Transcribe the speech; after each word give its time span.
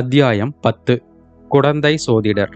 அத்தியாயம் 0.00 0.54
பத்து. 0.60 1.02
குடந்தை 1.48 1.96
சோதிடர். 1.96 2.50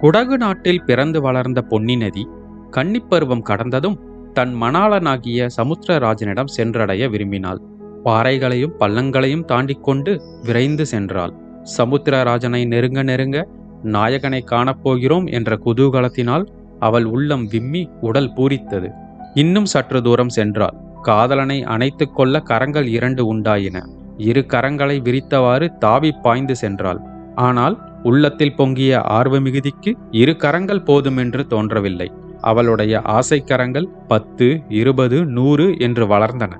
குடகு 0.00 0.36
நாட்டில் 0.36 0.84
பிறந்து 0.84 1.20
வளர்ந்த 1.20 1.62
பொன்னி 1.62 1.96
நதி 1.96 2.28
கன்னிப்பருவம் 2.70 3.42
கடந்ததும் 3.42 4.00
தன் 4.32 4.62
மணாளனாகிய 4.62 5.48
சமுத்திரராஜனிடம் 5.56 6.46
சென்றடைய 6.46 7.08
விரும்பினாள். 7.08 7.58
பாறைகளையும் 8.04 8.74
பள்ளங்களையும் 8.78 9.44
தாண்டி 9.44 9.78
கொண்டு 9.82 10.20
விரைந்து 10.42 10.84
சென்றாள். 10.90 11.32
சமுத்திரராஜனை 11.78 12.66
நெருங்க 12.66 13.02
நெருங்க 13.02 13.48
நாயகனை 13.82 14.44
காணப்போகிறோம் 14.50 15.32
என்ற 15.32 15.58
குதூகலத்தினால் 15.64 16.46
அவள் 16.78 17.04
உள்ளம் 17.04 17.46
விம்மி 17.46 17.90
உடல் 18.00 18.32
பூரித்தது. 18.32 18.90
இன்னும் 19.34 19.64
சற்று 19.64 20.02
தூரம் 20.02 20.34
சென்றாள். 20.36 20.76
காதலனை 21.02 21.62
அணைத்துக் 21.62 22.16
கொள்ள 22.16 22.40
கரங்கள் 22.40 22.86
இரண்டு 22.86 23.34
உண்டாயின. 23.34 23.96
இரு 24.18 24.42
கரங்களை 24.48 24.96
விரித்தவாறு 25.02 25.66
தாவி 25.78 26.10
பாய்ந்து 26.22 26.54
சென்றாள். 26.60 27.00
ஆனால் 27.34 27.76
உள்ளத்தில் 28.02 28.54
பொங்கிய 28.54 29.00
ஆர்வ 29.00 29.36
மிகுதிக்கு 29.40 29.90
இரு 30.10 30.36
கரங்கள் 30.36 30.82
போதுமென்று 30.82 31.46
தோன்றவில்லை. 31.46 32.08
அவளுடைய 32.40 33.00
ஆசை 33.00 33.38
கரங்கள் 33.40 33.88
பத்து 34.08 34.48
இருபது 34.68 35.18
நூறு 35.26 35.66
என்று 35.78 36.06
வளர்ந்தன. 36.06 36.52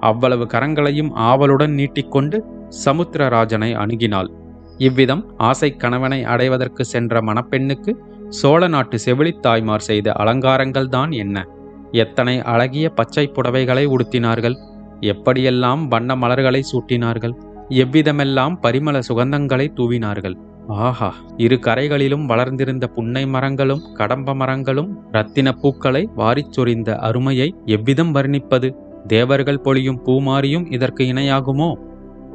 அவ்வளவு 0.00 0.44
கரங்களையும் 0.44 1.10
ஆவலுடன் 1.14 1.74
நீட்டிக்கொண்டு 1.74 2.38
சமுத்திரராஜனை 2.84 3.70
அணுகினாள். 3.74 4.30
இவ்விதம் 4.78 5.22
ஆசை 5.36 5.70
கணவனை 5.76 6.24
அடைவதற்கு 6.24 6.84
சென்ற 6.84 7.20
மணப்பெண்ணுக்கு 7.22 7.92
சோழ 8.28 8.68
நாட்டு 8.68 8.98
செவிலித் 8.98 9.42
தாய்மார் 9.42 9.86
செய்த 9.88 10.12
அலங்காரங்கள் 10.12 10.88
தான் 10.88 11.10
என்ன? 11.10 11.44
எத்தனை 11.92 12.42
அழகிய 12.42 12.86
பச்சை 12.88 13.32
புடவைகளை 13.34 13.84
உடுத்தினார்கள்? 13.86 14.56
எப்படியெல்லாம் 15.00 15.88
வண்ண 15.88 16.16
மலர்களை 16.16 16.64
சூட்டினார்கள் 16.72 17.34
எவ்விதமெல்லாம் 17.68 18.54
பரிமள 18.62 19.00
சுகந்தங்களை 19.08 19.72
தூவினார்கள். 19.76 20.36
ஆஹா 20.66 21.14
இரு 21.36 21.56
கரைகளிலும் 21.56 22.26
வளர்ந்திருந்த 22.26 22.86
புன்னை 22.86 23.26
மரங்களும் 23.26 23.82
கடம்ப 23.94 24.34
மரங்களும் 24.34 24.98
இரத்தின 25.08 25.52
பூக்களை 25.52 26.08
வாரிச் 26.14 26.52
சொரிந்த 26.52 26.96
அருமையை 26.96 27.54
எவ்விதம் 27.64 28.14
வர்ணிப்பது? 28.14 28.74
தேவர்கள் 29.06 29.60
பொழியும் 29.60 30.02
பூமாரியும் 30.04 30.72
இதற்கு 30.72 31.04
இணையாகுமோ? 31.04 31.74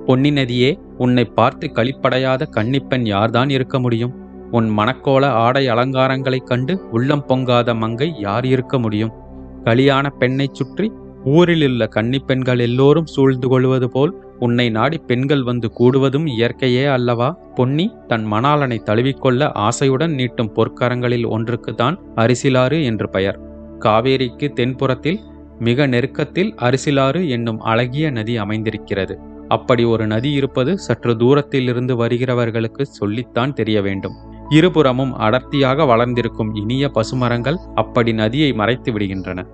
பொன்னி 0.06 0.32
நதியே 0.32 0.80
உன்னை 0.98 1.26
பார்த்து 1.26 1.68
களிப்படையாத 1.68 2.48
கன்னிப்பெண் 2.52 3.06
யார்தான் 3.06 3.50
இருக்க 3.50 3.80
முடியும்? 3.80 4.14
உன் 4.52 4.78
மணக்கோல 4.78 5.26
ஆடை 5.26 5.68
அலங்காரங்களைக் 5.68 6.44
கண்டு 6.44 6.82
உள்ளம் 6.92 7.26
பொங்காத 7.28 7.76
மங்கை 7.76 8.14
யார் 8.20 8.46
இருக்க 8.46 8.80
முடியும்? 8.80 9.12
கலியான 9.64 10.10
பெண்ணைச் 10.10 10.54
சுற்றி 10.54 10.92
ஊரிலுள்ள 11.26 11.90
கன்னிப்பெண்கள் 11.96 12.60
எல்லோரும் 12.60 13.06
சூழ்ந்து 13.06 13.48
கொள்வது 13.48 13.90
போல் 13.90 14.14
உன்னை 14.40 14.70
நாடி 14.70 14.98
பெண்கள் 14.98 15.44
வந்து 15.44 15.72
கூடுவதும் 15.80 16.28
இயற்கையே 16.40 16.92
அல்லவா? 16.92 17.38
பொன்னி 17.56 17.92
தன் 18.08 18.26
மணாளனை 18.32 18.78
தழுவிக்கொள்ள 18.84 19.52
ஆசையுடன் 19.56 20.14
நீட்டும் 20.14 20.54
பொற்கரங்களில் 20.54 21.26
ஒன்றுக்குத்தான் 21.26 21.98
அரிசிலாறு 22.16 22.84
என்று 22.84 23.10
பெயர். 23.10 23.40
காவேரிக்கு 23.80 24.50
தென்புறத்தில் 24.56 25.20
மிக 25.60 25.88
நெருக்கத்தில் 25.88 26.54
அரிசிலாறு 26.56 27.30
என்னும் 27.30 27.60
அழகிய 27.60 28.10
நதி 28.10 28.38
அமைந்திருக்கிறது. 28.38 29.20
அப்படி 29.48 29.84
ஒரு 29.84 30.08
நதி 30.08 30.32
இருப்பது 30.32 30.80
சற்று 30.80 31.18
தூரத்திலிருந்து 31.18 32.06
வருகிறவர்களுக்கு 32.06 32.82
சொல்லித்தான் 32.82 33.54
தெரிய 33.54 33.82
வேண்டும். 33.82 34.14
இருபுறமும் 34.50 35.14
அடர்த்தியாக 35.14 35.86
வளர்ந்திருக்கும் 35.86 36.56
இனிய 36.56 36.90
பசுமரங்கள் 36.90 37.58
அப்படி 37.76 38.14
நதியை 38.14 38.54
மறைத்து 38.54 38.92
விடுகின்றன. 38.92 39.46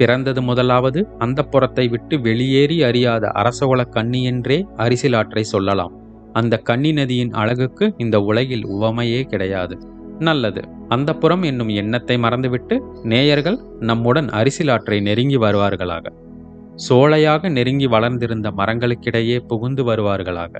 பிறந்தது 0.00 0.40
முதலாவது 0.42 1.00
அந்த 1.18 1.40
புறத்தை 1.44 1.84
விட்டு 1.88 2.14
வெளியேறி 2.20 2.76
அறியாத 2.84 3.24
அரசகுல 3.40 3.82
கன்னி 3.90 4.20
என்றே 4.24 4.58
அரிசிலாற்றை 4.78 5.44
சொல்லலாம். 5.52 5.94
அந்த 6.34 6.54
கன்னி 6.68 6.90
நதியின் 6.92 7.32
அழகுக்கு 7.34 7.86
இந்த 7.98 8.16
உலகில் 8.22 8.66
உவமையே 8.74 9.20
கிடையாது. 9.24 9.74
நல்லது. 10.20 10.62
அந்த 10.90 11.10
புறம் 11.14 11.42
என்னும் 11.42 11.72
எண்ணத்தை 11.80 12.16
மறந்துவிட்டு 12.18 12.76
நேயர்கள் 13.04 13.58
நம்முடன் 13.80 14.28
அரிசிலாற்றை 14.38 14.98
நெருங்கி 15.00 15.38
வருவார்களாக. 15.38 16.04
சோலையாக 16.86 17.48
நெருங்கி 17.50 17.86
வளர்ந்திருந்த 17.86 18.48
மரங்களுக்கிடையே 18.58 19.38
புகுந்து 19.50 19.82
வருவார்களாக. 19.84 20.52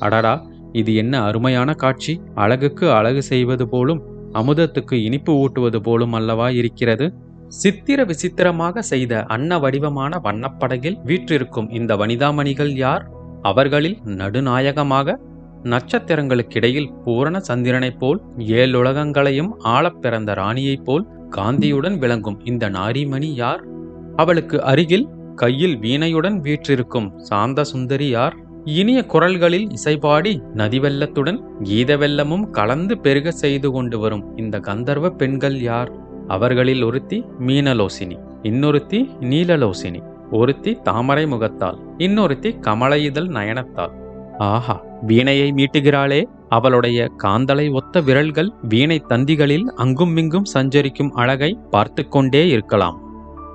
அடடா 0.00 0.34
இது 0.74 0.92
என்ன 0.94 1.14
அருமையான 1.28 1.70
காட்சி! 1.74 2.12
அழகுக்கு 2.36 2.86
அழகு 2.92 3.22
செய்வது 3.22 3.64
போலும் 3.68 4.00
அமுதத்துக்கு 4.34 4.94
இனிப்பு 5.06 5.32
ஊட்டுவது 5.42 5.78
போலும் 5.80 6.14
அல்லவா 6.14 6.48
இருக்கிறது? 6.60 7.06
சித்திர 7.48 8.04
விசித்திரமாக 8.04 8.82
செய்த 8.82 9.22
அன்ன 9.22 9.58
வடிவமான 9.58 10.18
வண்ணப்படகில் 10.18 10.98
வீற்றிருக்கும் 11.04 11.70
இந்த 11.70 11.96
வனிதாமணிகள் 11.96 12.74
யார்? 12.74 13.10
அவர்களில் 13.42 13.98
நடுநாயகமாக 14.04 15.20
நட்சத்திரங்களுக்கிடையில் 15.62 16.92
பூரண 17.04 17.40
சந்திரனைப் 17.40 17.98
போல் 17.98 18.22
ஏழுலகங்களையும் 18.38 19.50
ஆளப் 19.58 20.02
பிறந்த 20.02 20.34
ராணியைப் 20.34 20.84
போல் 20.84 21.06
காந்தியுடன் 21.30 21.98
விளங்கும் 21.98 22.40
இந்த 22.44 22.70
நாரிமணி 22.70 23.34
யார்? 23.34 23.64
அவளுக்கு 24.16 24.62
அருகில் 24.62 25.08
கையில் 25.34 25.78
வீணையுடன் 25.78 26.40
வீற்றிருக்கும் 26.40 27.12
சாந்த 27.16 27.64
சுந்தரி 27.64 28.08
யார்? 28.08 28.36
இனிய 28.64 29.04
குரல்களில் 29.04 29.68
இசைபாடி 29.68 30.38
நதிவெள்ளத்துடன் 30.54 31.40
கீதவெல்லமும் 31.62 32.50
கலந்து 32.50 32.98
பெருக 32.98 33.30
செய்து 33.30 33.70
கொண்டு 33.70 33.98
வரும் 33.98 34.36
இந்த 34.36 34.60
கந்தர்வ 34.60 35.10
பெண்கள் 35.10 35.60
யார்? 35.60 36.04
அவர்களில் 36.28 36.82
ஒருத்தி 36.82 37.24
மீனலோசினி 37.46 38.16
இன்னொருத்தி 38.42 39.00
நீலலோசினி 39.20 40.00
ஒருத்தி 40.30 40.78
தாமரை 40.82 41.24
முகத்தால் 41.26 41.78
இன்னொருத்தி 41.98 42.58
கமல 42.58 42.98
இதழ் 42.98 43.26
நயனத்தால். 43.26 43.92
ஆஹா 44.38 44.84
வீணையை 45.06 45.48
மீட்டுகிறாளே. 45.52 46.24
அவளுடைய 46.48 47.12
காந்தலை 47.22 47.72
ஒத்த 47.72 48.00
விரல்கள் 48.00 48.52
வீணை 48.62 49.04
தந்திகளில் 49.08 49.64
அங்குமிங்கும் 49.76 50.44
சஞ்சரிக்கும் 50.44 51.12
அழகை 51.12 51.58
பார்த்து 51.70 52.08
கொண்டே 52.08 52.48
இருக்கலாம். 52.48 53.00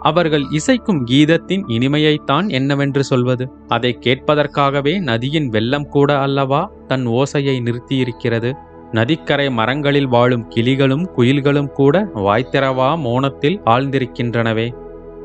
அவர்கள் 0.02 0.42
இசைக்கும் 0.42 1.06
கீதத்தின் 1.12 1.64
இனிமையைத்தான் 1.68 2.50
என்னவென்று 2.50 3.04
சொல்வது? 3.04 3.52
அதை 3.68 3.98
கேட்பதற்காகவே 4.02 5.00
நதியின் 5.00 5.50
வெள்ளம் 5.50 5.88
கூட 5.88 6.20
அல்லவா 6.20 6.72
தன் 6.88 7.08
ஓசையை 7.08 7.58
நிறுத்தியிருக்கிறது? 7.60 8.54
நதிக்கரை 8.92 9.50
மரங்களில் 9.50 10.08
வாழும் 10.08 10.46
கிளிகளும் 10.56 11.06
குயில்களும் 11.18 11.72
கூட 11.72 11.96
வாய்த்திரவா 12.16 12.98
மோனத்தில் 12.98 13.62
ஆழ்ந்திருக்கின்றனவே. 13.66 14.68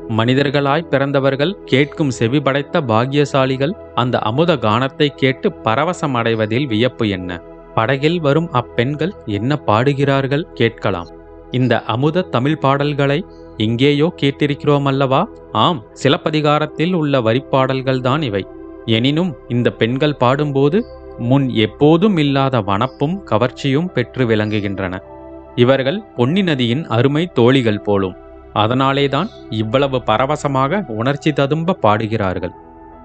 மனிதர்களாய் 0.09 0.89
பிறந்தவர்கள் 0.89 1.53
கேட்கும் 1.65 2.09
செவி 2.09 2.39
படைத்த 2.39 2.81
பாக்கியசாலிகள் 2.81 3.73
அந்த 3.95 4.19
அமுத 4.19 4.55
கானத்தை 4.55 5.07
கேட்டு 5.15 5.49
பரவசம் 5.63 6.15
அடைவதில் 6.15 6.67
வியப்பு 6.67 7.09
என்ன? 7.09 7.41
படகில் 7.73 8.19
வரும் 8.19 8.49
அப்பெண்கள் 8.51 9.13
என்ன 9.25 9.57
பாடுகிறார்கள் 9.57 10.45
கேட்கலாம். 10.53 11.09
இந்த 11.51 11.73
அமுத 11.83 12.21
தமிழ் 12.21 12.57
பாடல்களை 12.57 13.25
எங்கேயோ 13.57 14.07
கேட்டிருக்கிறோம் 14.21 14.83
அல்லவா 14.83 15.21
ஆம் 15.51 15.81
சிலப்பதிகாரத்தில் 16.03 16.93
உள்ள 16.93 17.19
வரிப்பாடல்கள்தான் 17.19 18.21
இவை. 18.21 18.43
எனினும் 18.85 19.31
இந்த 19.47 19.69
பெண்கள் 19.71 20.15
பாடும்போது 20.15 20.77
முன் 21.19 21.49
எப்போதும் 21.57 22.17
இல்லாத 22.17 22.61
வனப்பும் 22.61 23.23
கவர்ச்சியும் 23.23 23.91
பெற்று 23.91 24.25
விளங்குகின்றன. 24.25 24.95
இவர்கள் 25.55 26.03
பொன்னி 26.15 26.41
நதியின் 26.41 26.85
அருமை 26.87 27.29
தோழிகள் 27.33 27.81
போலும். 27.81 28.15
அதனாலேதான் 28.53 29.29
இவ்வளவு 29.49 30.03
பரவசமாக 30.05 30.85
உணர்ச்சி 30.87 31.33
ததும்ப 31.33 31.73
பாடுகிறார்கள். 31.73 32.53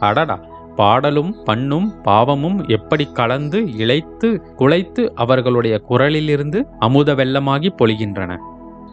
அடடா! 0.01 0.37
பாடலும் 0.77 1.37
பண்ணும் 1.45 1.89
பாவமும் 2.03 2.65
எப்படி 2.69 3.05
கலந்து 3.12 3.59
இழைத்து 3.77 4.28
குலைத்து 4.56 5.12
அவர்களுடைய 5.15 5.78
குரலிலிருந்து 5.89 6.59
அமுத 6.78 7.15
வெள்ளமாகி 7.15 7.71
பொழிகின்றன. 7.78 8.33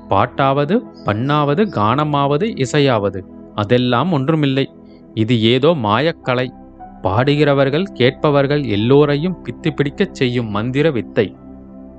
பாட்டாவது 0.09 0.75
பண்ணாவது 1.05 1.63
கானமாவது 1.75 2.45
இசையாவது 2.57 3.19
அதெல்லாம் 3.55 4.11
ஒன்றுமில்லை. 4.11 4.65
இது 5.13 5.41
ஏதோ 5.41 5.75
மாயக்கலை. 5.83 6.47
பாடுகிறவர்கள் 7.01 7.83
கேட்பவர்கள் 7.83 8.63
எல்லோரையும் 8.63 9.37
பித்து 9.43 9.71
பிடிக்கச் 9.75 10.13
செய்யும் 10.13 10.49
மந்திர 10.49 10.91
வித்தை. 10.91 11.35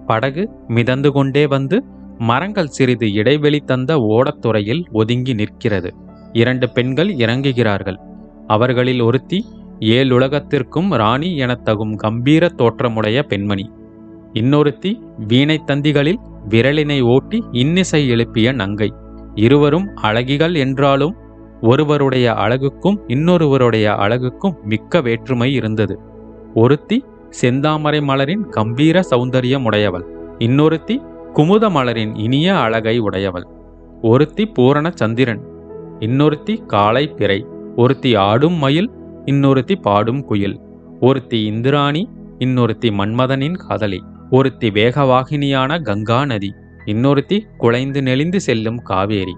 படகு 0.06 0.50
மிதந்து 0.66 1.12
கொண்டே 1.12 1.46
வந்து 1.46 1.84
மரங்கள் 2.18 2.66
சிறிது 2.66 3.12
இடைவெளி 3.12 3.60
தந்த 3.60 3.96
ஓடத்துறையில் 3.96 4.82
ஒதுங்கி 4.92 5.34
நிற்கிறது. 5.34 5.94
இரண்டு 6.32 6.70
பெண்கள் 6.70 7.14
இறங்குகிறார்கள். 7.14 7.96
அவர்களில் 8.46 9.00
ஒருத்தி 9.00 9.44
ஏழுலகத்திற்கும் 9.80 10.96
ராணி 10.96 11.36
எனத் 11.36 11.68
தகும் 11.68 11.96
கம்பீர 11.96 12.48
தோற்றமுடைய 12.48 13.22
பெண்மணி. 13.22 13.70
இன்னொருத்தி 14.32 15.02
வீணை 15.16 15.62
தந்திகளில் 15.66 16.20
விரலினை 16.48 17.00
ஓட்டி 17.00 17.44
இன்னிசை 17.52 18.08
எழுப்பிய 18.08 18.52
நங்கை. 18.52 18.92
இருவரும் 19.34 19.86
அழகிகள் 20.02 20.56
என்றாலும் 20.56 21.14
ஒருவருடைய 21.62 22.32
அழகுக்கும் 22.32 22.98
இன்னொருவருடைய 23.08 23.94
அழகுக்கும் 23.94 24.62
மிக்க 24.64 25.00
வேற்றுமை 25.00 25.52
இருந்தது. 25.52 25.98
ஒருத்தி 26.54 27.04
செந்தாமரை 27.42 28.00
மலரின் 28.02 28.48
கம்பீர 28.48 29.00
சௌந்தரியம் 29.10 29.64
உடையவள் 29.64 30.04
இன்னொருத்தி 30.38 30.96
குமுத 31.34 31.70
மலரின் 31.70 32.18
இனிய 32.18 32.58
அழகை 32.58 32.98
உடையவள். 32.98 33.46
ஒருத்தி 34.02 34.46
பூரண 34.46 34.90
சந்திரன். 34.94 35.40
இன்னொருத்தி 36.00 36.66
காளை 36.66 37.06
பிறை. 37.06 37.46
ஒருத்தி 37.76 38.16
ஆடும் 38.16 38.52
மயில் 38.52 38.90
இன்னொருத்தி 39.24 39.74
பாடும் 39.80 40.24
குயில். 40.24 40.60
ஒருத்தி 41.00 41.44
இந்திராணி 41.44 42.08
இன்னொருத்தி 42.38 42.90
மன்மதனின் 42.90 43.56
காதலி. 43.56 44.02
ஒருத்தி 44.30 44.70
வேகவாகினியான 44.70 45.82
கங்கா 45.82 46.24
நதி. 46.24 46.54
இன்னொருத்தி 46.86 47.40
குலைந்து 47.56 48.02
நெளிந்து 48.02 48.40
செல்லும் 48.40 48.78
காவேரி. 48.78 49.36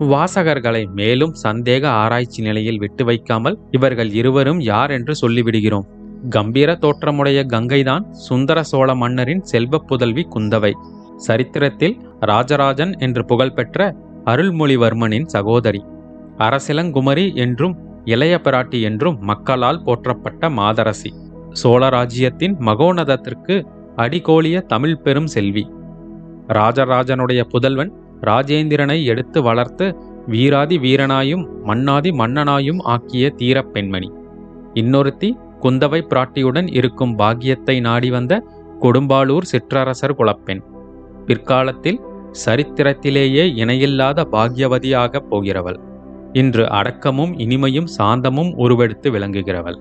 வாசகர்களை 0.00 0.92
மேலும் 0.92 1.34
சந்தேக 1.42 1.86
ஆராய்ச்சி 1.86 2.42
நிலையில் 2.42 2.78
விட்டு 2.78 3.04
வைக்காமல் 3.04 3.58
இவர்கள் 3.70 4.10
இருவரும் 4.10 4.60
யார் 4.60 4.90
என்று 4.90 5.14
சொல்லிவிடுகிறோம். 5.20 5.86
கம்பீர 6.30 6.74
தோற்றமுடைய 6.74 7.44
கங்கைதான் 7.44 8.10
சுந்தர 8.10 8.62
சோழ 8.62 8.94
மன்னரின் 8.94 9.42
செல்வப் 9.42 9.86
புதல்வி 9.86 10.26
குந்தவை. 10.34 10.72
சரித்திரத்தில் 11.16 12.00
ராஜராஜன் 12.20 12.98
என்று 12.98 13.24
புகழ்பெற்ற 13.24 13.96
அருள்மொழிவர்மனின் 14.24 15.24
சகோதரி. 15.24 15.84
அரசிலங்குமரி 16.38 17.34
என்றும் 17.34 17.76
இளைய 18.04 18.40
பிராட்டி 18.44 18.82
என்றும் 18.82 19.18
மக்களால் 19.20 19.82
போற்றப்பட்ட 19.82 20.50
மாதரசி. 20.50 21.14
சோழராஜ்யத்தின் 21.62 22.54
மகோனதத்திற்கு 22.60 23.66
அடிகோலிய 23.96 24.60
தமிழ் 24.60 25.00
பெரும் 25.00 25.26
செல்வி. 25.26 25.70
ராஜராஜனுடைய 26.48 27.40
புதல்வன் 27.44 27.92
ராஜேந்திரனை 28.20 29.04
எடுத்து 29.04 29.42
வளர்த்து 29.42 29.96
வீராதி 30.26 30.78
வீரனாயும் 30.78 31.62
மன்னாதி 31.62 32.10
மன்னனாயும் 32.10 32.78
ஆக்கிய 32.78 33.30
தீரப் 33.30 33.72
பெண்மணி. 33.72 34.12
இன்னொருத்தி 34.74 35.30
குந்தவை 35.62 36.00
பிராட்டியுடன் 36.08 36.74
இருக்கும் 36.74 37.16
பாக்கியத்தை 37.16 37.80
நாடி 37.80 38.10
வந்த 38.10 38.44
கொடும்பாளூர் 38.80 39.48
சிற்றரசர் 39.52 40.14
குலப்பெண். 40.14 40.62
பிற்காலத்தில் 41.26 42.00
சரித்திரத்திலேயே 42.46 43.56
இணையில்லாத 43.56 44.28
பாக்யவதியாகப் 44.32 45.26
போகிறவள். 45.30 45.78
இன்று 46.32 46.68
அடக்கமும் 46.70 47.38
இனிமையும் 47.38 47.86
சாந்தமும் 47.98 48.54
உருவெடுத்து 48.54 49.10
விளங்குகிறவள். 49.10 49.78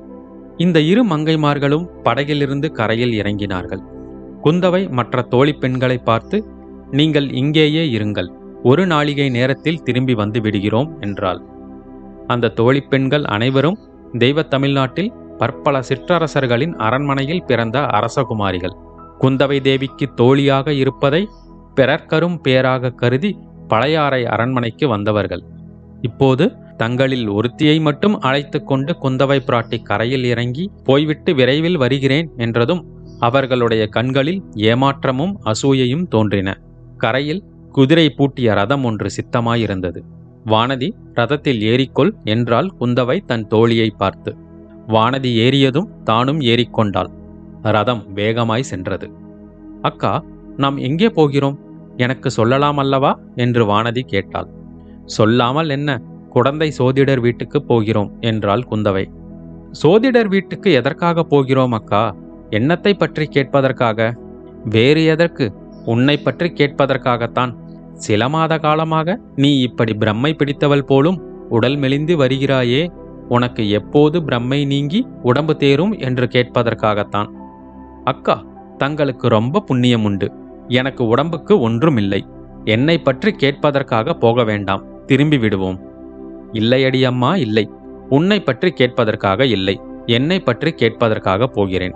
இந்த 0.58 0.80
இரு 0.80 1.06
மங்கைமார்களும் 1.06 1.90
படகிலிருந்து 2.04 2.72
கரையில் 2.72 3.22
இறங்கினார்கள். 3.22 3.80
குந்தவை 4.44 4.90
மற்ற 4.90 5.22
தோழி 5.22 5.54
பெண்களை 5.54 5.98
பார்த்து 5.98 6.46
நீங்கள் 6.92 7.32
இங்கேயே 7.32 8.00
இருங்கள். 8.00 8.28
ஒரு 8.64 8.86
நாளிகை 8.86 9.30
நேரத்தில் 9.30 9.84
திரும்பி 9.84 10.14
வந்து 10.14 10.42
விடுகிறோம் 10.42 10.98
என்றாள். 11.00 11.42
அந்த 12.28 12.54
தோழிப்பெண்கள் 12.56 13.24
அனைவரும் 13.24 13.78
தெய்வ 14.18 14.42
தமிழ்நாட்டில் 14.42 15.14
பற்பல 15.38 15.80
சிற்றரசர்களின் 15.80 16.74
அரண்மனையில் 16.74 17.44
பிறந்த 17.44 17.80
அரசகுமாரிகள். 17.80 18.76
குந்தவை 19.20 19.62
தேவிக்கு 19.62 20.14
தோழியாக 20.14 20.74
இருப்பதை 20.74 21.28
பிறர்க்கரும் 21.76 22.38
பேராக 22.42 22.90
கருதி 22.90 23.38
பழையாறை 23.68 24.26
அரண்மனைக்கு 24.26 24.88
வந்தவர்கள். 24.88 25.44
இப்போது 26.02 26.56
தங்களில் 26.78 27.30
ஒருத்தியை 27.30 27.82
மட்டும் 27.82 28.20
அழைத்து 28.20 28.64
கொண்டு 28.64 28.96
குந்தவை 29.02 29.40
பிராட்டி 29.48 29.82
கரையில் 29.84 30.24
இறங்கி 30.24 30.72
போய்விட்டு 30.84 31.36
விரைவில் 31.36 31.78
வருகிறேன் 31.78 32.30
என்றதும் 32.38 32.86
அவர்களுடைய 33.20 33.88
கண்களில் 33.88 34.44
ஏமாற்றமும் 34.56 35.36
அசூயையும் 35.46 36.08
தோன்றின. 36.08 36.58
கரையில் 36.98 37.44
குதிரை 37.72 38.10
பூட்டிய 38.10 38.54
ரதம் 38.54 38.84
ஒன்று 38.84 39.10
சித்தமாயிருந்தது. 39.10 40.00
வானதி 40.46 40.90
ரதத்தில் 41.14 41.62
ஏறிக்கொள் 41.62 42.12
என்றால் 42.24 42.70
குந்தவை 42.80 43.18
தன் 43.26 43.48
தோழியை 43.48 43.90
பார்த்து. 43.98 44.38
வானதி 44.88 45.32
ஏறியதும் 45.38 45.90
தானும் 46.04 46.40
ஏறிக்கொண்டாள். 46.40 47.10
ரதம் 47.62 48.04
வேகமாய் 48.14 48.62
சென்றது. 48.62 49.08
அக்கா 49.82 50.24
நாம் 50.58 50.78
எங்கே 50.78 51.10
போகிறோம்? 51.10 51.58
எனக்கு 51.98 52.30
சொல்லலாம் 52.30 52.78
அல்லவா? 52.78 53.20
என்று 53.36 53.66
வானதி 53.66 54.00
கேட்டாள். 54.00 54.50
சொல்லாமல் 55.06 55.70
என்ன? 55.70 56.02
குழந்தை 56.30 56.72
சோதிடர் 56.72 57.20
வீட்டுக்கு 57.20 57.64
போகிறோம் 57.64 58.12
என்றாள் 58.20 58.64
குந்தவை. 58.72 59.06
சோதிடர் 59.72 60.28
வீட்டுக்கு 60.28 60.72
எதற்காக 60.72 61.24
போகிறோம் 61.24 61.72
அக்கா? 61.72 62.16
எண்ணத்தை 62.50 62.94
பற்றி 62.94 63.26
கேட்பதற்காக? 63.26 64.10
வேறு 64.70 65.06
எதற்கு? 65.06 65.46
உன்னை 65.94 66.16
பற்றி 66.18 66.48
கேட்பதற்காகத்தான். 66.52 67.52
சில 67.94 68.30
மாத 68.30 68.54
காலமாக 68.58 69.18
நீ 69.36 69.60
இப்படி 69.60 69.94
பிரம்மை 70.00 70.32
பிடித்தவள் 70.34 70.86
போலும் 70.86 71.20
உடல் 71.50 71.78
மெலிந்து 71.78 72.14
வருகிறாயே 72.18 72.82
உனக்கு 73.30 73.64
எப்போது 73.70 74.18
பிரம்மை 74.20 74.60
நீங்கி 74.66 75.00
உடம்பு 75.24 75.54
தேரும் 75.56 75.94
என்று 76.00 76.26
கேட்பதற்காகத்தான். 76.26 77.30
அக்கா 78.04 78.36
தங்களுக்கு 78.78 79.28
ரொம்ப 79.28 79.60
புண்ணியம் 79.60 80.04
உண்டு. 80.04 80.28
எனக்கு 80.68 81.04
உடம்புக்கு 81.08 81.60
ஒன்றுமில்லை. 81.60 82.22
என்னை 82.66 82.98
பற்றி 82.98 83.32
கேட்பதற்காக 83.32 84.14
போக 84.20 84.44
வேண்டாம். 84.44 84.84
திரும்பி 85.06 85.38
விடுவோம். 85.38 85.80
இல்லையடி 86.54 87.02
அம்மா 87.04 87.32
இல்லை. 87.36 87.66
உன்னை 88.10 88.40
பற்றி 88.40 88.70
கேட்பதற்காக 88.76 89.42
இல்லை. 89.48 89.76
என்னை 90.06 90.40
பற்றி 90.40 90.72
கேட்பதற்காக 90.72 91.48
போகிறேன். 91.48 91.96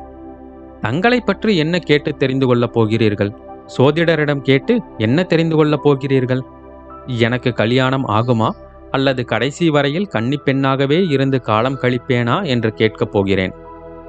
தங்களை 0.81 1.19
பற்றி 1.19 1.51
என்ன 1.57 1.75
கேட்டு 1.79 2.11
தெரிந்து 2.15 2.45
கொள்ளப் 2.47 2.73
போகிறீர்கள்? 2.73 3.31
சோதிடரிடம் 3.77 4.41
கேட்டு 4.41 4.81
என்ன 4.97 5.23
தெரிந்து 5.23 5.55
கொள்ளப் 5.55 5.83
போகிறீர்கள்? 5.83 6.43
எனக்கு 7.07 7.53
கல்யாணம் 7.53 8.07
ஆகுமா? 8.07 8.49
அல்லது 8.91 9.25
கடைசி 9.25 9.69
வரையில் 9.69 10.07
கன்னிப்பெண்ணாகவே 10.13 11.11
இருந்து 11.11 11.41
காலம் 11.41 11.77
கழிப்பேனா? 11.81 12.45
என்று 12.45 12.73
கேட்கப் 12.73 13.11
போகிறேன். 13.11 13.53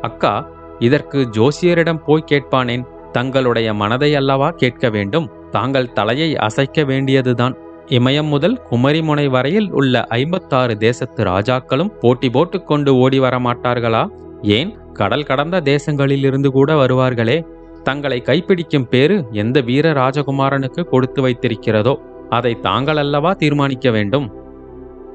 அக்கா 0.00 0.48
இதற்கு 0.78 1.28
ஜோசியரிடம் 1.30 2.02
போய் 2.06 2.24
கேட்பானேன். 2.30 2.86
தங்களுடைய 3.12 3.74
மனதை 3.74 4.14
அல்லவா 4.14 4.50
கேட்க 4.50 4.90
வேண்டும்? 4.90 5.30
தாங்கள் 5.50 5.92
தலையை 5.92 6.36
அசைக்க 6.36 6.84
வேண்டியதுதான். 6.84 7.56
இமயம் 7.86 8.28
முதல் 8.28 8.60
குமரிமுனை 8.70 9.26
வரையில் 9.26 9.70
உள்ள 9.70 10.04
ஐம்பத்தாறு 10.04 10.76
தேசத்து 10.76 11.24
ராஜாக்களும் 11.24 11.92
போட்டி 12.00 12.30
போட்டுக்கொண்டு 12.30 12.96
ஓடி 12.96 13.20
வரமாட்டார்களா? 13.20 14.08
ஏன்? 14.42 14.78
கடல் 14.92 15.24
கடந்த 15.24 15.60
தேசங்களிலிருந்து 15.60 16.46
கூட 16.46 16.86
வருவார்களே. 16.86 17.44
தங்களை 17.82 18.22
கைப்பிடிக்கும் 18.24 18.88
பேரு 18.88 19.16
எந்த 19.32 19.60
வீர 19.60 19.92
ராஜகுமாரனுக்கு 19.92 20.82
கொடுத்து 20.84 21.20
வைத்திருக்கிறதோ 21.26 21.94
அதை 22.28 22.60
தாங்கள் 22.60 22.96
அல்லவா 22.96 23.32
தீர்மானிக்க 23.32 23.90
வேண்டும்? 23.90 24.26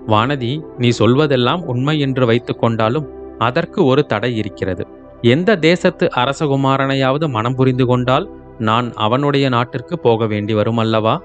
வானதி 0.07 0.51
நீ 0.77 0.89
சொல்வதெல்லாம் 0.99 1.63
உண்மை 1.63 1.99
என்று 1.99 2.25
வைத்துக்கொண்டாலும் 2.25 3.07
அதற்கு 3.37 3.85
ஒரு 3.85 4.05
தடை 4.05 4.37
இருக்கிறது. 4.37 4.83
எந்த 5.21 5.55
தேசத்து 5.55 6.05
அரசகுமாரனையாவது 6.15 7.29
மனம் 7.29 7.55
புரிந்து 7.55 7.85
கொண்டால் 7.85 8.27
நான் 8.59 8.93
அவனுடைய 8.95 9.49
நாட்டிற்கு 9.49 9.99
போக 9.99 10.27
வேண்டி 10.27 10.53
வரும் 10.53 10.77
அல்லவா 10.77 11.21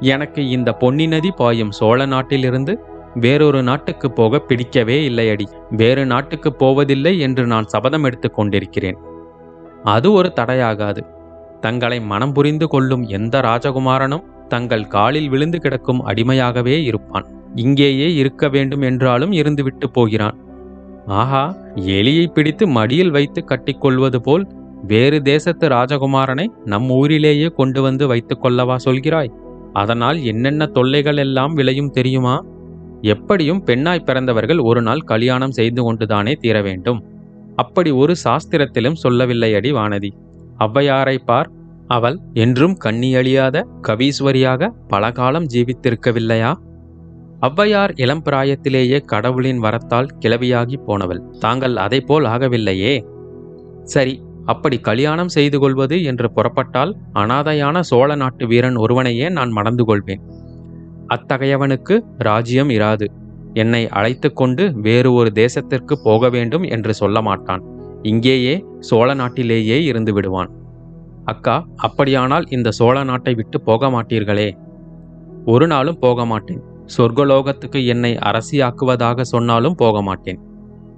எனக்கு 0.00 0.48
இந்த 0.48 0.72
பொன்னி 0.72 1.06
நதி 1.06 1.30
பாயும் 1.30 1.70
சோழ 1.70 2.06
நாட்டிலிருந்து 2.06 2.74
வேறொரு 3.14 3.62
நாட்டுக்கு 3.62 4.10
போக 4.12 4.38
பிடிக்கவே 4.38 5.08
இல்லையடி. 5.08 5.46
வேறு 5.70 6.06
நாட்டுக்கு 6.06 6.52
போவதில்லை 6.52 7.18
என்று 7.18 7.46
நான் 7.46 7.66
சபதம் 7.66 8.04
எடுத்துக் 8.04 8.34
கொண்டிருக்கிறேன். 8.34 8.98
அது 9.84 10.12
ஒரு 10.12 10.32
தடையாகாது. 10.36 11.02
தங்களை 11.60 12.00
மனம் 12.00 12.32
புரிந்து 12.32 12.68
கொள்ளும் 12.68 13.02
எந்த 13.02 13.40
ராஜகுமாரனும் 13.40 14.24
தங்கள் 14.48 14.86
காலில் 14.86 15.28
விழுந்து 15.28 15.58
கிடக்கும் 15.58 16.06
அடிமையாகவே 16.06 16.82
இருப்பான். 16.82 17.26
இங்கேயே 17.54 18.14
இருக்க 18.14 18.48
வேண்டும் 18.48 18.80
என்றாலும் 18.80 19.32
இருந்துவிட்டு 19.32 19.86
போகிறான். 19.92 20.38
ஆஹா 21.06 21.56
எலியை 21.74 22.26
பிடித்து 22.26 22.68
மடியில் 22.68 23.10
வைத்து 23.10 23.44
கட்டிக்கொள்வது 23.44 24.16
போல் 24.16 24.48
வேறு 24.86 25.22
தேசத்து 25.22 25.68
ராஜகுமாரனை 25.68 26.46
நம் 26.64 26.90
ஊரிலேயே 26.90 27.48
கொண்டு 27.48 27.82
வந்து 27.82 28.06
வைத்துக் 28.06 28.44
கொள்ளவா 28.44 28.76
சொல்கிறாய்? 28.84 29.32
அதனால் 29.72 30.22
என்னென்ன 30.22 30.66
தொல்லைகள் 30.66 31.16
எல்லாம் 31.16 31.54
விளையும் 31.54 31.90
தெரியுமா? 31.90 32.44
எப்படியும் 33.00 33.64
பெண்ணாய் 33.64 34.00
பிறந்தவர்கள் 34.00 34.58
ஒரு 34.58 34.82
நாள் 34.82 35.00
கல்யாணம் 35.00 35.50
செய்து 35.50 35.82
கொண்டுதானே 35.82 36.32
தீர 36.32 36.62
வேண்டும். 36.62 37.11
அப்படி 37.56 37.90
ஒரு 37.90 38.14
சாஸ்திரத்திலும் 38.24 39.00
சொல்லவில்லையடி 39.02 39.72
வானதி. 39.72 40.10
ஔவையாரை 40.58 41.18
பார் 41.24 41.50
அவள் 41.86 42.18
என்றும் 42.32 42.76
கண்ணியழியாத 42.84 43.62
கவீஸ்வரியாக 43.88 44.68
பல 44.88 45.10
காலம் 45.10 45.46
ஜீவித்திருக்கவில்லையா? 45.46 46.52
ஔவையார் 47.40 47.92
இளம் 47.94 48.22
பிராயத்திலேயே 48.24 49.04
கடவுளின் 49.04 49.58
வரத்தால் 49.58 50.08
கிளவியாகி 50.20 50.76
போனவள். 50.86 51.22
தாங்கள் 51.38 51.74
அதைப்போல் 51.74 52.26
ஆகவில்லையே? 52.26 53.04
சரி 53.84 54.22
அப்படி 54.44 54.78
கல்யாணம் 54.78 55.28
செய்து 55.28 55.58
கொள்வது 55.58 56.02
என்று 56.02 56.32
புறப்பட்டால் 56.32 56.96
அனாதையான 57.14 57.80
சோழ 57.80 58.14
நாட்டு 58.14 58.46
வீரன் 58.46 58.76
ஒருவனையே 58.76 59.28
நான் 59.28 59.50
மணந்து 59.50 59.84
கொள்வேன். 59.84 60.22
அத்தகையவனுக்கு 61.08 62.00
ராஜ்யம் 62.18 62.68
இராது. 62.68 63.04
என்னை 63.54 63.88
அழைத்து 63.88 64.32
கொண்டு 64.32 64.72
வேறு 64.80 65.12
ஒரு 65.12 65.30
தேசத்திற்கு 65.34 65.94
போக 66.04 66.28
வேண்டும் 66.28 66.62
என்று 66.62 66.94
சொல்ல 66.94 67.20
மாட்டான் 67.22 67.62
இங்கேயே 68.02 68.64
சோழ 68.78 69.14
நாட்டிலேயே 69.14 69.84
இருந்து 69.84 70.12
விடுவான். 70.12 70.50
அக்கா 71.24 71.66
அப்படியானால் 71.76 72.46
இந்த 72.48 72.70
சோழ 72.70 73.04
நாட்டை 73.04 73.34
விட்டு 73.34 73.60
போக 73.60 73.88
மாட்டீர்களே? 73.88 74.50
ஒரு 75.44 75.66
நாளும் 75.66 75.98
போக 75.98 76.24
மாட்டேன். 76.24 76.62
சொர்க்கலோகத்துக்கு 76.96 77.86
என்னை 77.86 78.12
அரசியாக்குவதாக 78.14 79.20
சொன்னாலும் 79.20 79.74
போக 79.74 80.02
மாட்டேன். 80.02 80.40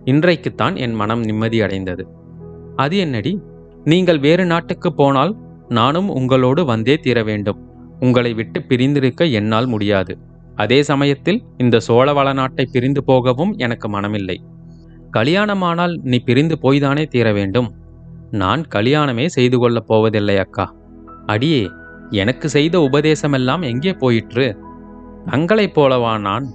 இன்றைக்குத்தான் 0.05 0.77
என் 0.77 0.95
மனம் 0.95 1.23
நிம்மதியடைந்தது 1.23 2.05
அது 2.77 2.97
என்னடி? 2.97 3.41
நீங்கள் 3.85 4.19
வேறு 4.19 4.47
நாட்டுக்கு 4.47 4.95
போனால் 4.95 5.37
நானும் 5.69 6.09
உங்களோடு 6.09 6.65
வந்தே 6.65 6.97
தீர 6.97 7.23
வேண்டும். 7.23 7.61
உங்களை 8.01 8.35
விட்டு 8.35 8.63
பிரிந்திருக்க 8.63 9.25
என்னால் 9.25 9.67
முடியாது. 9.67 10.19
அதே 10.57 10.83
சமயத்தில் 10.83 11.43
இந்த 11.57 11.81
சோழவள 11.89 12.33
நாட்டை 12.33 12.69
பிரிந்து 12.73 13.05
போகவும் 13.05 13.55
எனக்கு 13.57 13.89
மனமில்லை. 13.89 14.37
கல்யாணமானால் 15.13 16.01
நீ 16.03 16.19
பிரிந்து 16.19 16.59
போய்தானே 16.63 17.07
தீர 17.07 17.33
வேண்டும். 17.33 17.75
நான் 18.31 18.65
கல்யாணமே 18.75 19.27
செய்து 19.27 19.59
கொள்ளப் 19.59 19.87
போவதில்லை 19.87 20.39
அக்கா. 20.39 20.75
அடியே 21.27 21.71
எனக்கு 22.11 22.49
செய்த 22.49 22.79
உபதேசமெல்லாம் 22.79 23.63
எங்கே 23.63 23.93
போயிற்று? 23.93 24.59
தங்களைப் 25.27 25.81
போலவா 25.81 26.21
நான்? 26.21 26.47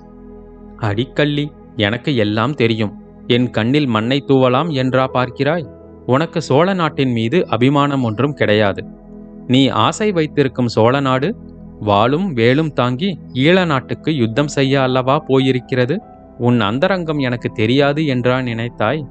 அடிக்கள்ளி 0.81 1.51
எனக்கு 1.75 2.15
எல்லாம் 2.15 2.53
தெரியும். 2.53 2.93
என் 3.27 3.49
கண்ணில் 3.49 3.85
மண்ணை 3.85 4.23
தூவலாம் 4.27 4.71
என்றா 4.71 5.09
பார்க்கிறாய்? 5.13 5.65
உனக்கு 6.05 6.41
சோழ 6.41 6.73
நாட்டின் 6.73 7.11
மீது 7.11 7.47
அபிமானம் 7.47 8.03
ஒன்றும் 8.03 8.33
கிடையாது. 8.33 8.85
நீ 9.47 9.67
ஆசை 9.67 10.11
வைத்திருக்கும் 10.11 10.67
சோழ 10.67 10.99
நாடு 10.99 11.35
வாளும் 11.81 12.33
வேலும் 12.33 12.73
தாங்கி 12.73 13.19
ஈழ 13.33 13.65
நாட்டுக்கு 13.65 14.15
யுத்தம் 14.15 14.47
செய்ய 14.47 14.81
அல்லவா 14.81 15.23
போயிருக்கிறது? 15.27 15.97
உன் 16.37 16.61
அந்தரங்கம் 16.61 17.17
எனக்கு 17.17 17.49
தெரியாது 17.51 18.05
என்றா 18.05 18.37
நினைத்தாய்? 18.39 19.01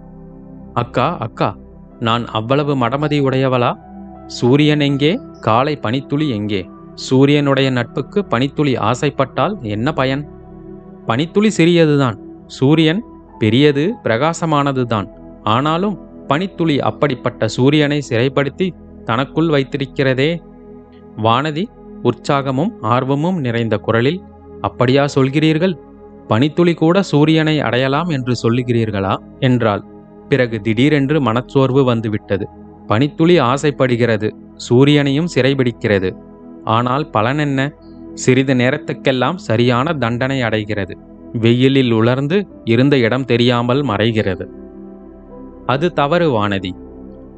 அக்கா 0.75 1.16
அக்கா 1.18 1.56
நான் 1.98 2.26
அவ்வளவு 2.26 2.76
மடமதி 2.76 3.18
உடையவளா? 3.20 3.78
சூரியன் 4.26 4.80
எங்கே? 4.80 5.20
காலை 5.40 5.76
பனித்துளி 5.76 6.28
எங்கே? 6.28 6.70
சூரியனுடைய 6.94 7.70
நட்புக்கு 7.70 8.25
பனித்துளி 8.25 8.76
ஆசைப்பட்டால் 8.78 9.60
என்ன 9.60 9.92
பயன்? 9.92 10.28
பனித்துளி 11.06 11.50
சிறியதுதான். 11.56 12.16
சூரியன் 12.46 13.04
பெரியது 13.38 13.94
பிரகாசமானதுதான். 14.04 15.08
ஆனாலும் 15.42 15.98
பனித்துளி 16.26 16.80
அப்படிப்பட்ட 16.80 17.48
சூரியனை 17.48 18.02
சிறைப்படுத்தி 18.08 18.70
தனக்குள் 19.04 19.48
வைத்திருக்கிறதே? 19.48 20.30
வானதி 21.22 21.64
உற்சாகமும் 22.02 22.70
ஆர்வமும் 22.80 23.40
நிறைந்த 23.40 23.78
குரலில் 23.78 24.22
அப்படியா 24.60 25.06
சொல்கிறீர்கள்? 25.14 25.78
பனித்துளி 26.28 26.74
கூட 26.74 27.02
சூரியனை 27.02 27.60
அடையலாம் 27.60 28.08
என்று 28.08 28.34
சொல்லுகிறீர்களா? 28.42 29.16
என்றாள். 29.38 29.82
பிறகு 30.28 30.60
திடீரென்று 30.60 31.20
மனச்சோர்வு 31.20 31.84
வந்துவிட்டது. 31.84 32.48
பனித்துளி 32.86 33.38
ஆசைப்படுகிறது 33.38 34.34
சூரியனையும் 34.70 35.26
சிறைபிடிக்கிறது. 35.34 36.16
ஆனால் 36.64 37.10
பலன் 37.10 37.38
என்ன? 37.38 37.72
சிறிது 38.14 38.54
நேரத்துக்கெல்லாம் 38.54 39.34
சரியான 39.34 39.92
தண்டனை 39.92 40.42
அடைகிறது. 40.42 40.96
வெயிலில் 41.32 41.90
உலர்ந்து 41.90 42.46
இருந்த 42.64 42.98
இடம் 42.98 43.24
தெரியாமல் 43.24 43.82
மறைகிறது. 43.82 44.46
அது 45.66 45.92
தவறு 45.92 46.30
வானதி. 46.30 46.70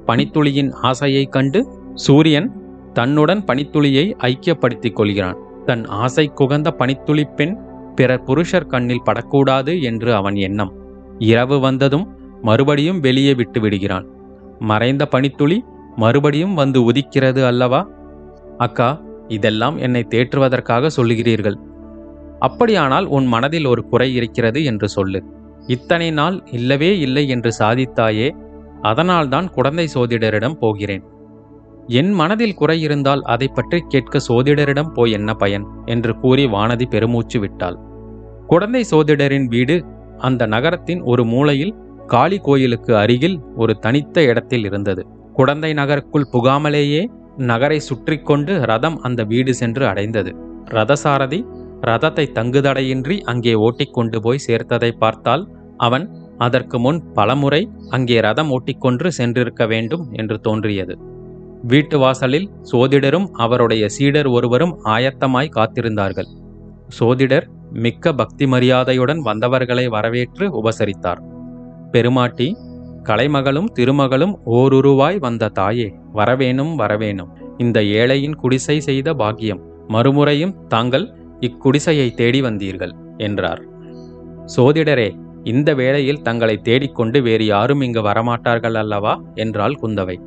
பனித்துளியின் 0.07 0.73
ஆசையைக் 0.73 1.33
கண்டு 1.33 1.67
சூரியன் 1.95 2.60
தன்னுடன் 2.93 3.45
பனித்துளியை 3.45 4.05
ஐக்கியப்படுத்திக் 4.19 4.93
கொள்கிறான். 4.93 5.39
தன் 5.65 5.85
ஆசை 5.85 6.33
குகந்த 6.41 6.71
பனித்துளி 6.71 7.25
பெண் 7.25 7.57
பிற 7.95 8.19
புருஷர் 8.19 8.67
கண்ணில் 8.67 9.03
படக்கூடாது 9.05 9.83
என்று 9.83 10.15
அவன் 10.15 10.35
எண்ணம். 10.35 10.73
இரவு 11.19 11.61
வந்ததும் 11.61 12.19
மறுபடியும் 12.43 13.01
வெளியே 13.01 13.35
விட்டு 13.35 13.61
விடுகிறான். 13.61 14.07
மறைந்த 14.59 15.09
பனித்துளி 15.11 15.65
மறுபடியும் 15.97 16.55
வந்து 16.55 16.91
உதிக்கிறது 16.91 17.47
அல்லவா? 17.47 17.91
அக்கா 18.59 19.03
இதெல்லாம் 19.29 19.79
என்னை 19.79 20.07
தேற்றுவதற்காக 20.11 20.91
சொல்லுகிறீர்கள். 20.97 21.55
அப்படியானால் 22.39 23.07
உன் 23.07 23.27
மனதில் 23.27 23.65
ஒரு 23.65 23.83
குறை 23.85 24.15
இருக்கிறது 24.15 24.65
என்று 24.65 24.89
சொல்லு. 24.89 25.25
இத்தனை 25.67 26.11
நாள் 26.11 26.43
இல்லவே 26.51 26.99
இல்லை 26.99 27.29
என்று 27.29 27.51
சாதித்தாயே 27.59 28.29
அதனால்தான் 28.83 29.51
குழந்தை 29.51 29.89
சோதிடரிடம் 29.95 30.59
போகிறேன். 30.59 31.05
என் 31.91 32.11
மனதில் 32.11 32.55
குறை 32.55 32.81
இருந்தால் 32.81 33.23
அதை 33.25 33.49
பற்றி 33.49 33.79
கேட்க 33.89 34.21
சோதிடரிடம் 34.29 34.91
போய் 34.93 35.13
என்ன 35.13 35.31
பயன்? 35.35 35.65
என்று 35.85 36.13
கூறி 36.19 36.47
வானதி 36.47 36.87
பெருமூச்சு 36.89 37.39
விட்டாள். 37.41 37.77
குழந்தை 38.47 38.83
சோதிடரின் 38.91 39.47
வீடு 39.47 39.77
அந்த 40.19 40.47
நகரத்தின் 40.47 41.01
ஒரு 41.03 41.23
மூலையில் 41.25 41.75
காளி 42.07 42.39
கோயிலுக்கு 42.39 42.97
அருகில் 42.97 43.37
ஒரு 43.57 43.73
தனித்த 43.79 44.23
இடத்தில் 44.23 44.65
இருந்தது. 44.65 45.03
குடந்தை 45.33 45.73
நகருக்குள் 45.73 46.31
புகாமலேயே 46.33 47.03
நகரை 47.37 47.79
சுற்றி 47.81 48.17
கொண்டு 48.21 48.53
ரதம் 48.65 48.99
அந்த 48.99 49.21
வீடு 49.25 49.55
சென்று 49.55 49.85
அடைந்தது. 49.87 50.33
ரதசாரதி 50.69 51.41
ரதத்தை 51.81 52.25
தங்குதடையின்றி 52.33 53.17
அங்கே 53.23 53.55
ஓட்டிக்கொண்டு 53.55 54.19
போய் 54.21 54.45
சேர்த்ததை 54.47 54.91
பார்த்தால் 54.99 55.45
அவன் 55.77 56.05
அதற்கு 56.39 56.79
முன் 56.79 57.01
பலமுறை 57.13 57.63
அங்கே 57.89 58.19
ரதம் 58.21 58.51
ஓட்டிக்கொண்டு 58.51 59.11
சென்றிருக்க 59.11 59.67
வேண்டும் 59.67 60.05
என்று 60.13 60.37
தோன்றியது. 60.41 60.95
வீட்டு 61.63 61.99
வாசலில் 61.99 62.51
சோதிடரும் 62.73 63.27
அவருடைய 63.33 63.89
சீடர் 63.89 64.27
ஒருவரும் 64.27 64.79
ஆயத்தமாய் 64.85 65.51
காத்திருந்தார்கள். 65.55 66.27
சோதிடர் 66.89 67.49
மிக்க 67.73 68.13
பக்தி 68.13 68.47
மரியாதையுடன் 68.47 69.19
வந்தவர்களை 69.19 69.89
வரவேற்று 69.89 70.63
உபசரித்தார். 70.63 71.21
பெருமாட்டி 71.91 72.57
கலைமகளும் 73.03 73.67
திருமகளும் 73.79 74.35
ஓருருவாய் 74.47 75.19
வந்த 75.19 75.49
தாயே 75.49 75.95
வரவேணும் 76.15 76.73
வரவேணும். 76.79 77.29
இந்த 77.59 77.81
ஏழையின் 77.81 78.35
குடிசை 78.35 78.81
செய்த 78.81 79.15
பாக்கியம் 79.15 79.61
மறுமுறையும் 79.89 80.67
தாங்கள் 80.69 81.15
இக்குடிசையை 81.41 82.15
தேடி 82.15 82.43
வந்தீர்கள் 82.43 82.93
என்றார். 83.17 83.63
சோதிடரே 84.57 85.17
இந்த 85.45 85.75
வேளையில் 85.75 86.23
தங்களை 86.23 86.57
தேடிக்கொண்டு 86.57 87.23
வேறு 87.23 87.47
யாரும் 87.47 87.81
இங்கு 87.81 88.01
வரமாட்டார்கள் 88.01 88.75
அல்லவா? 88.75 89.23
என்றாள் 89.35 89.79
குந்தவை. 89.83 90.21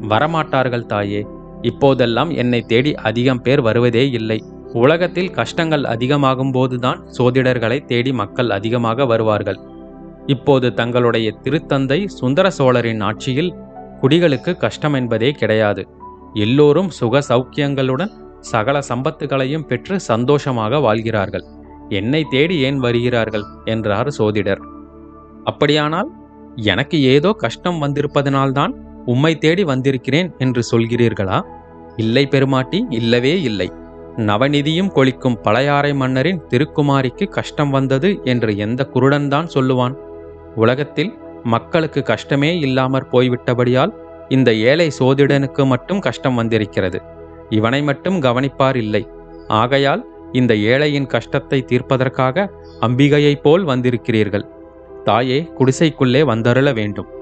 வரமாட்டார்கள் 0.00 0.86
தாயே 0.86 1.26
இப்போதெல்லாம் 1.62 2.30
என்னை 2.30 2.60
தேடி 2.60 2.94
அதிகம் 2.94 3.42
பேர் 3.42 3.60
வருவதே 3.60 4.10
இல்லை. 4.10 4.44
உலகத்தில் 4.72 5.30
கஷ்டங்கள் 5.30 5.84
அதிகமாகும் 5.84 6.50
போதுதான் 6.50 7.04
சோதிடர்களை 7.18 7.84
தேடி 7.84 8.12
மக்கள் 8.12 8.50
அதிகமாக 8.50 9.06
வருவார்கள். 9.06 9.58
இப்போது 10.26 10.74
தங்களுடைய 10.74 11.34
திருத்தந்தை 11.42 12.06
சுந்தர 12.06 12.50
சோழரின் 12.50 13.00
ஆட்சியில் 13.00 13.54
குடிகளுக்கு 14.02 14.56
கஷ்டம் 14.56 14.92
என்பதே 14.92 15.30
கிடையாது. 15.30 15.88
எல்லோரும் 16.34 16.90
சுக 16.90 17.22
சௌக்கியங்களுடன் 17.28 18.10
சகல 18.40 18.78
சம்பத்துகளையும் 18.88 19.66
பெற்று 19.66 20.00
சந்தோஷமாக 20.00 20.78
வாழ்கிறார்கள். 20.78 21.44
என்னை 21.88 22.26
தேடி 22.30 22.58
ஏன் 22.58 22.78
வருகிறார்கள்? 22.78 23.42
என்றார் 23.64 24.10
சோதிடர். 24.10 24.60
அப்படியானால் 25.44 26.10
எனக்கு 26.56 27.02
ஏதோ 27.02 27.32
கஷ்டம் 27.32 27.82
வந்திருப்பதனால்தான் 27.82 28.74
உம்மை 29.08 29.38
தேடி 29.38 29.64
வந்திருக்கிறேன் 29.64 30.34
என்று 30.38 30.62
சொல்கிறீர்களா? 30.70 31.42
இல்லை 31.96 32.26
பெருமாட்டி 32.26 32.86
இல்லவே 32.88 33.42
இல்லை. 33.42 33.72
நவநிதியும் 34.16 34.92
கொளிக்கும் 34.92 35.40
பழையாறை 35.40 35.94
மன்னரின் 35.94 36.42
திருக்குமாரிக்கு 36.50 37.28
கஷ்டம் 37.28 37.70
வந்தது 37.70 38.20
என்று 38.24 38.56
எந்த 38.56 38.88
குருடன்தான் 38.94 39.48
சொல்லுவான்? 39.54 39.94
உலகத்தில் 40.54 41.18
மக்களுக்கு 41.42 42.02
கஷ்டமே 42.02 42.58
இல்லாமற் 42.58 43.08
போய்விட்டபடியால் 43.12 43.92
இந்த 44.28 44.54
ஏழை 44.54 44.90
சோதிடனுக்கு 44.98 45.66
மட்டும் 45.66 46.00
கஷ்டம் 46.00 46.34
வந்திருக்கிறது. 46.34 47.02
இவனை 47.48 47.82
மட்டும் 47.82 48.20
கவனிப்பார் 48.20 48.76
இல்லை. 48.76 49.08
ஆகையால் 49.48 50.02
இந்த 50.32 50.54
ஏழையின் 50.54 51.06
கஷ்டத்தை 51.06 51.64
தீர்ப்பதற்காக 51.66 52.48
அம்பிகையைப் 52.80 53.42
போல் 53.42 53.64
வந்திருக்கிறீர்கள். 53.64 54.46
தாயே 55.04 55.38
குடிசைக்குள்ளே 55.58 56.22
வந்தருள 56.32 56.74
வேண்டும். 56.74 57.16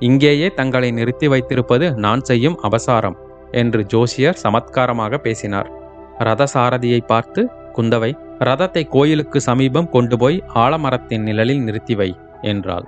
இங்கேயே 0.00 0.54
தங்களை 0.54 0.90
நிறுத்தி 0.90 1.28
வைத்திருப்பது 1.28 1.94
நான் 1.94 2.20
செய்யும் 2.20 2.58
அபசாரம் 2.62 3.16
என்று 3.50 3.84
ஜோசியர் 3.84 4.38
சமத்காரமாக 4.42 5.16
பேசினார். 5.16 5.70
ரதசாரதியை 6.18 7.00
பார்த்து 7.06 7.50
குந்தவை 7.74 8.12
ரதத்தை 8.38 8.88
கோயிலுக்கு 8.88 9.40
சமீபம் 9.40 9.88
கொண்டு 9.88 10.18
போய் 10.18 10.44
ஆலமரத்தின் 10.54 11.22
நிழலில் 11.22 11.62
நிறுத்தி 11.62 11.94
வை 11.94 12.16
என்றாள். 12.42 12.86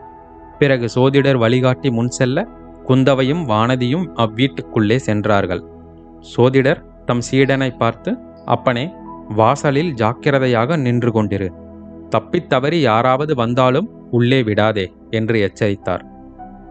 பிறகு 0.59 0.89
சோதிடர் 0.89 1.37
வழிகாட்டி 1.37 1.91
முன் 1.91 2.09
செல்ல 2.09 2.47
குந்தவையும் 2.87 3.49
வானதியும் 3.49 4.07
அவ்வீட்டுக்குள்ளே 4.17 4.97
சென்றார்கள். 4.97 5.65
சோதிடர் 6.21 7.05
தம் 7.05 7.23
சீடனை 7.31 7.77
பார்த்து 7.77 8.19
அப்பனே 8.45 8.93
வாசலில் 9.29 9.93
ஜாக்கிரதையாக 9.93 10.77
நின்று 10.77 11.11
கொண்டிரு. 11.11 11.49
தப்பித் 12.09 12.49
தவறி 12.49 12.81
யாராவது 12.81 13.35
வந்தாலும் 13.35 13.91
உள்ளே 14.11 14.43
விடாதே 14.43 14.93
என்று 15.11 15.41
எச்சரித்தார். 15.41 16.18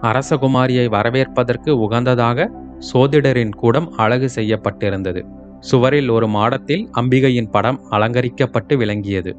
அரசகுமாரியை 0.01 0.89
வரவேற்பதற்கு 0.89 1.75
உகந்ததாக 1.77 2.49
சோதிடரின் 2.93 3.55
கூடம் 3.55 3.91
அழகு 3.91 4.29
செய்யப்பட்டிருந்தது. 4.35 5.25
சுவரில் 5.59 6.09
ஒரு 6.09 6.27
மாடத்தில் 6.27 6.89
அம்பிகையின் 7.01 7.49
படம் 7.51 7.81
அலங்கரிக்கப்பட்டு 7.89 8.77
விளங்கியது. 8.77 9.37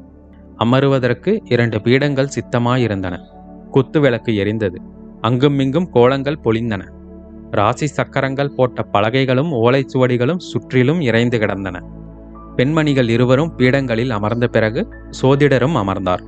அமருவதற்கு 0.57 1.39
இரண்டு 1.43 1.81
பீடங்கள் 1.81 2.27
சித்தமாயிருந்தன. 2.27 3.19
குத்து 3.71 3.99
விளக்கு 3.99 4.31
எரிந்தது. 4.31 4.75
அங்குமிங்கும் 5.21 5.89
கோலங்கள் 5.89 6.39
பொழிந்தன. 6.43 6.81
ராசி 7.51 7.87
சக்கரங்கள் 7.87 8.55
போட்ட 8.55 8.85
பலகைகளும் 8.93 9.51
ஓலைச்சுவடிகளும் 9.51 10.37
சுற்றிலும் 10.37 11.01
இறைந்து 11.01 11.39
கிடந்தன. 11.39 11.83
பெண்மணிகள் 12.55 13.09
இருவரும் 13.09 13.53
பீடங்களில் 13.57 14.09
அமர்ந்த 14.09 14.47
பிறகு 14.47 14.87
சோதிடரும் 15.21 15.73
அமர்ந்தார். 15.73 16.23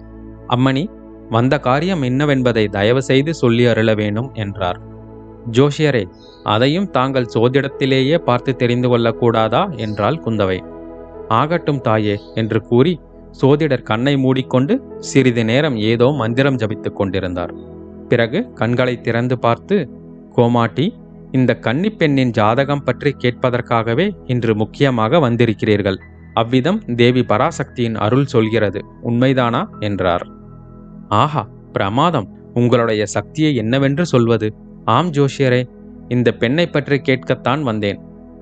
அம்மணி 0.47 0.89
வந்த 1.31 1.59
காரியம் 1.59 2.01
என்னவென்பதை 2.01 2.69
தயவு 2.69 3.01
செய்து 3.01 3.33
சொல்லி 3.33 3.65
அருள 3.65 3.93
வேணும் 3.93 4.29
என்றார். 4.33 4.79
ஜோஷியரே 5.51 6.03
அதையும் 6.43 6.89
தாங்கள் 6.89 7.31
சோதிடத்திலேயே 7.33 8.17
பார்த்து 8.17 8.55
தெரிந்து 8.55 8.87
கொள்ளக்கூடாதா? 8.89 9.77
என்றாள் 9.77 10.21
குந்தவை. 10.25 10.59
ஆகட்டும் 11.27 11.81
தாயே 11.81 12.15
என்று 12.35 12.61
கூறி 12.61 12.99
சோதிடர் 13.31 13.81
கண்ணை 13.81 14.17
மூடிக்கொண்டு 14.17 14.73
சிறிது 14.97 15.45
நேரம் 15.45 15.77
ஏதோ 15.77 16.11
மந்திரம் 16.11 16.57
ஜபித்துக் 16.57 16.97
கொண்டிருந்தார். 16.97 17.53
பிறகு 18.07 18.53
கண்களை 18.53 19.01
திறந்து 19.01 19.39
பார்த்து 19.39 19.89
கோமாட்டி 20.35 20.87
இந்த 21.31 21.59
கன்னிப்பெண்ணின் 21.61 22.29
ஜாதகம் 22.29 22.83
பற்றி 22.83 23.15
கேட்பதற்காகவே 23.19 24.07
இன்று 24.25 24.55
முக்கியமாக 24.55 25.19
வந்திருக்கிறீர்கள். 25.19 25.99
அவ்விதம் 26.33 26.81
தேவி 26.95 27.21
பராசக்தியின் 27.21 27.95
அருள் 27.95 28.25
சொல்கிறது. 28.25 28.81
உண்மைதானா? 29.03 29.63
என்றார். 29.79 30.25
ஆஹா 31.11 31.43
பிரமாதம். 31.73 32.27
உங்களுடைய 32.53 33.05
சக்தியை 33.05 33.55
என்னவென்று 33.55 34.05
சொல்வது? 34.05 34.47
ஆம் 34.85 35.11
ஜோஷியரே 35.11 35.61
இந்த 36.07 36.29
பெண்ணை 36.31 36.65
பற்றி 36.67 36.97
கேட்கத்தான் 36.97 37.61
வந்தேன். 37.61 37.99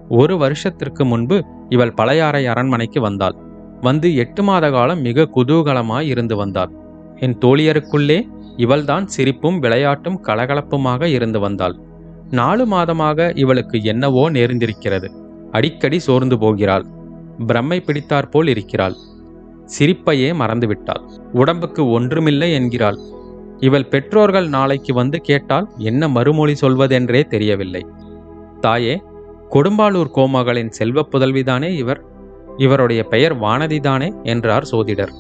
ஒரு 0.09 0.37
வருஷத்திற்கு 0.37 1.05
முன்பு 1.05 1.37
இவள் 1.69 1.93
பழையாறை 1.93 2.47
அரண்மனைக்கு 2.47 3.01
வந்தாள். 3.01 3.35
வந்து 3.81 4.15
எட்டு 4.15 4.43
மாத 4.43 4.71
காலம் 4.71 5.01
மிக 5.01 5.27
குதூகலமாய் 5.35 6.07
இருந்து 6.07 6.35
வந்தாள். 6.35 6.71
என் 7.15 7.37
தோழியருக்குள்ளே 7.37 8.19
இவள்தான் 8.57 9.07
சிரிப்பும் 9.07 9.61
விளையாட்டும் 9.61 10.17
கலகலப்புமாக 10.23 11.03
இருந்து 11.03 11.39
வந்தாள். 11.39 11.75
நாலு 12.31 12.65
மாதமாக 12.65 13.37
இவளுக்கு 13.37 13.83
என்னவோ 13.83 14.29
நேர்ந்திருக்கிறது. 14.29 15.07
அடிக்கடி 15.51 15.99
சோர்ந்து 15.99 16.37
போகிறாள். 16.37 16.85
பிரம்மை 17.47 17.79
பிடித்தாற்போல் 17.79 18.47
இருக்கிறாள். 18.47 18.95
சிரிப்பையே 19.77 20.29
மறந்துவிட்டாள். 20.33 21.03
உடம்புக்கு 21.33 21.89
ஒன்றுமில்லை 21.89 22.53
என்கிறாள். 22.53 22.97
இவள் 23.57 23.87
பெற்றோர்கள் 23.87 24.49
நாளைக்கு 24.49 24.93
வந்து 24.93 25.19
கேட்டால் 25.19 25.69
என்ன 25.77 26.07
மறுமொழி 26.07 26.55
சொல்வதென்றே 26.61 27.23
தெரியவில்லை. 27.23 27.85
தாயே 28.61 29.01
கொடும்பாளூர் 29.49 30.11
கோமகளின் 30.15 30.69
செல்வ 30.69 31.07
புதல்விதானே 31.11 31.69
இவர்? 31.75 32.03
இவருடைய 32.57 33.03
பெயர் 33.03 33.39
வானதிதானே? 33.39 34.23
என்றார் 34.23 34.63
சோதிடர். 34.63 35.11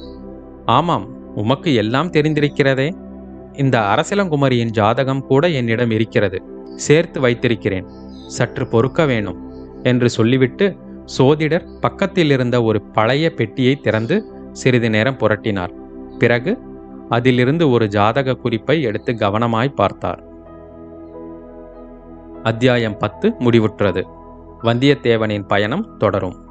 ஆமாம் 0.65 1.35
உமக்கு 1.35 1.73
எல்லாம் 1.73 2.11
தெரிந்திருக்கிறதே. 2.11 2.93
இந்த 3.53 3.79
அரசிலங்குமரியின் 3.79 4.69
ஜாதகம் 4.69 5.25
கூட 5.25 5.47
என்னிடம் 5.49 5.91
இருக்கிறது. 5.91 6.41
சேர்த்து 6.75 7.19
வைத்திருக்கிறேன். 7.19 7.87
சற்று 8.27 8.67
பொறுக்க 8.67 9.05
வேணும் 9.05 9.39
என்று 9.83 10.09
சொல்லிவிட்டு 10.09 10.75
சோதிடர் 11.05 11.65
பக்கத்தில் 11.81 12.31
இருந்த 12.31 12.63
ஒரு 12.63 12.81
பழைய 12.81 13.33
பெட்டியை 13.33 13.75
திறந்து 13.75 14.25
சிறிது 14.59 14.89
நேரம் 14.89 15.17
புரட்டினார் 15.17 15.73
பிறகு 16.19 16.59
அதிலிருந்து 17.09 17.69
ஒரு 17.69 17.87
ஜாதக 17.87 18.33
குறிப்பை 18.33 18.81
எடுத்து 18.81 19.13
கவனமாய் 19.13 19.75
பார்த்தார். 19.75 20.23
அத்தியாயம் 22.43 22.97
பத்து 22.97 23.29
முடிவுற்றது. 23.39 24.03
வந்தியத்தேவனின் 24.63 25.47
பயணம் 25.47 25.97
தொடரும். 25.97 26.48